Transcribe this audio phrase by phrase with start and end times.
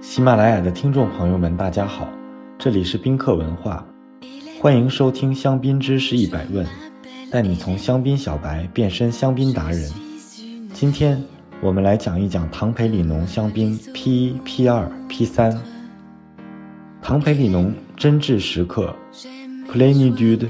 [0.00, 2.08] 喜马拉雅的听众朋友们，大家好，
[2.58, 3.84] 这里是宾客文化，
[4.58, 6.66] 欢迎收听香槟知识一百问，
[7.30, 9.90] 带你从香槟小白变身香槟达人。
[10.72, 11.22] 今天
[11.60, 15.54] 我们来讲一讲唐培里农香槟 P 一、P 二、P 三。
[17.02, 18.96] 唐培里农真挚时刻
[19.70, 20.48] Plénitude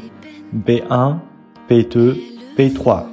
[0.65, 1.19] B 1
[1.67, 2.17] B 2
[2.57, 3.05] B 3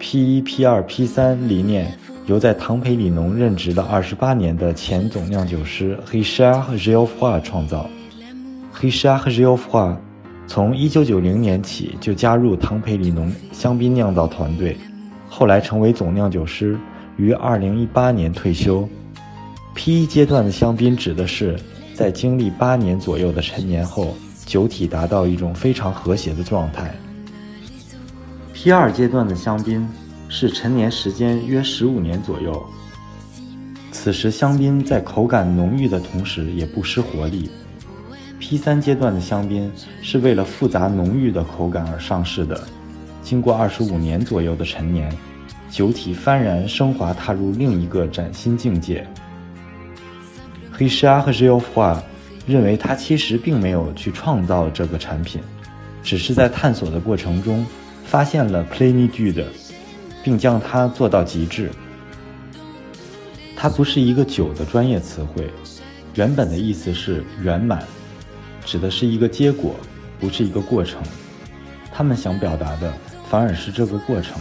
[0.00, 1.96] P 一、P 二、P 三理念。
[2.26, 7.90] 由在唐培里农任职了二十八年的前总酿酒师 Richard Geoffroy 创造。
[8.80, 9.96] Richard Geoffroy
[10.46, 14.76] 从一九九零年起就加入唐培里农香槟酿造团队，
[15.28, 16.78] 后来成为总酿酒师，
[17.16, 18.88] 于二零一八年退休。
[19.74, 21.58] P 一阶段的香槟指的是
[21.94, 24.14] 在经历八年左右的陈年后，
[24.46, 26.94] 酒体达到一种非常和谐的状态。
[28.52, 29.88] P 二阶段的香槟。
[30.34, 32.66] 是陈年时间约十五年左右，
[33.90, 37.50] 此时香槟在口感浓郁的同时也不失活力。
[38.40, 42.58] P 三阶段的香槟是为了复杂浓郁的口感而上市的，
[43.22, 45.14] 经过二十五年左右的陈年，
[45.70, 49.06] 酒体幡然升华，踏入另一个崭新境界。
[50.72, 52.02] 黑石阿和 g i o f r
[52.46, 55.42] 认为他其实并没有去创造这个产品，
[56.02, 57.64] 只是在探索的过程中
[58.06, 59.44] 发现了 Plénitude。
[60.22, 61.70] 并将它做到极致。
[63.56, 65.48] 它不是一个酒的专业词汇，
[66.14, 67.82] 原本的意思是圆满，
[68.64, 69.74] 指的是一个结果，
[70.18, 71.00] 不是一个过程。
[71.92, 72.92] 他们想表达的
[73.30, 74.40] 反而是这个过程。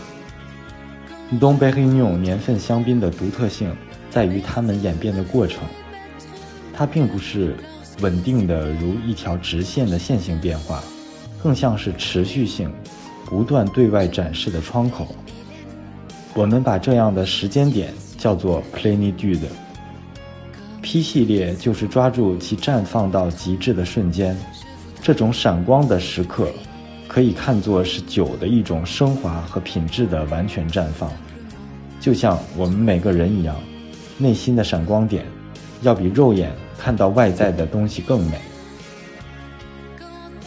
[1.40, 3.76] 东北黑妞年份香槟的独特性
[4.10, 5.60] 在于它们演变的过程，
[6.74, 7.56] 它并不是
[8.02, 10.84] 稳定的如一条直线的线性变化，
[11.44, 12.74] 更像是持续性、
[13.26, 15.16] 不断对外展示的窗口。
[16.34, 19.40] 我们把这样的时间点叫做 plenitude。
[20.82, 24.36] P 系列就是抓住其绽放到极致的瞬间，
[25.02, 26.48] 这种闪光的时刻，
[27.08, 31.12] 可以看作是酒的一种升华和品质的完全绽放。
[32.00, 33.56] 就像我们每个人一样，
[34.18, 35.26] 内心的闪光点，
[35.82, 38.40] 要比肉眼看到外在的东西更美。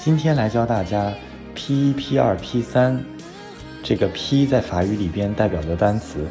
[0.03, 1.13] 今天来教大家
[1.55, 3.05] P 一、P 二、P 三。
[3.85, 6.27] 这个 P 在法语里边代表的单词